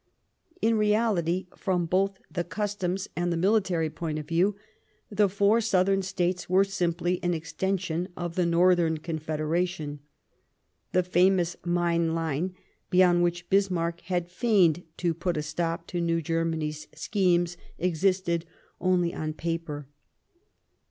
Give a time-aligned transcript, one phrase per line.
[0.63, 4.55] In reality, from both the customs and the mili tary point of view,
[5.11, 9.99] the four Southern States were simply an extension of the Northern Confederation.
[10.91, 12.55] The famous Main line,
[12.89, 18.47] beyond which Bismarck had feigned to put a stop to new Germany's schemes, existed
[18.79, 19.87] only on paper.